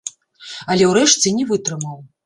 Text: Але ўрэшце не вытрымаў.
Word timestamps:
Але 0.75 0.83
ўрэшце 0.93 1.37
не 1.39 1.49
вытрымаў. 1.55 2.05